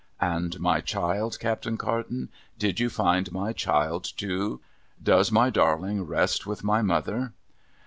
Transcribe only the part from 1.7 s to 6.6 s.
Carton, did you find my child, too? Does my darling rest